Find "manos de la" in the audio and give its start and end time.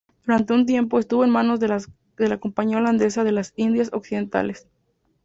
1.29-2.37